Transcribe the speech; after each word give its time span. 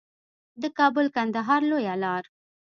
د 0.61 0.63
کابل 0.77 1.05
کندهار 1.15 1.61
لویه 1.71 1.95
لار 2.03 2.23